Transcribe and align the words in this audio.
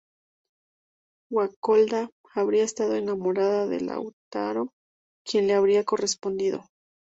Guacolda 1.31 2.09
habría 2.33 2.63
estado 2.63 2.95
enamorada 2.95 3.67
de 3.67 3.81
Lautaro, 3.81 4.73
quien 5.27 5.45
le 5.45 5.53
habría 5.53 5.83
correspondido. 5.83 6.65